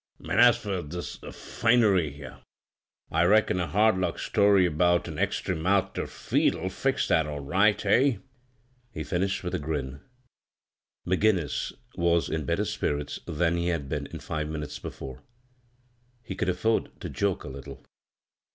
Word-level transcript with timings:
An' 0.19 0.39
as 0.39 0.57
fur 0.57 0.81
this 0.81 1.17
finery 1.31 2.11
here— 2.11 2.39
I 3.11 3.23
reckon 3.25 3.59
a 3.59 3.67
hard 3.67 3.99
luck 3.99 4.17
story 4.17 4.65
about 4.65 5.07
a 5.07 5.11
extry 5.15 5.53
mouth 5.55 5.93
ter 5.93 6.07
feed 6.07 6.53
'11 6.53 6.71
fix 6.71 7.07
that 7.09 7.27
all 7.27 7.41
right;— 7.41 7.85
eh?" 7.85 8.17
he 8.95 9.03
finished 9.03 9.43
with 9.43 9.53
a 9.53 9.59
grin. 9.59 10.01
McGinnis 11.05 11.71
.was 11.95 12.29
in 12.29 12.45
better 12.47 12.65
spirits 12.65 13.19
than 13.27 13.57
he 13.57 13.67
had 13.67 13.87
been 13.87 14.07
in 14.07 14.17
five 14.19 14.49
minutes 14.49 14.79
before. 14.79 15.21
He 16.23 16.33
could 16.33 16.49
af 16.49 16.57
ford 16.57 16.89
to 16.99 17.07
joke 17.07 17.43
a 17.43 17.49
little. 17.49 17.85